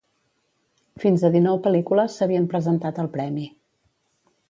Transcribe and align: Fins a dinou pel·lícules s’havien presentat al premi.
Fins 1.03 1.27
a 1.29 1.31
dinou 1.35 1.61
pel·lícules 1.69 2.17
s’havien 2.19 2.51
presentat 2.55 3.07
al 3.07 3.15
premi. 3.19 3.49